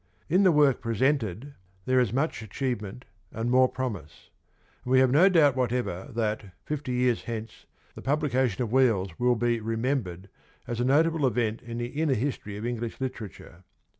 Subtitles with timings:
[0.29, 1.53] In the work presented
[1.85, 4.31] there is much achieve ment and more promise,
[4.83, 9.35] and we have no doubt whatever that, fifty years hence, the publication of' Wheels' will
[9.35, 10.25] be remem bered
[10.65, 13.63] as a notable event in the inner history of English literature.